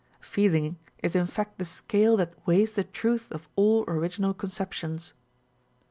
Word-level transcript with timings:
Feeling 0.19 0.79
is 1.03 1.15
in 1.15 1.27
fact 1.27 1.59
the 1.59 1.63
scale 1.63 2.17
that 2.17 2.33
weighs 2.47 2.73
the 2.73 2.83
truth 2.83 3.31
of 3.31 3.47
ail 3.55 3.85
original 3.87 4.33
conceptions. 4.33 5.13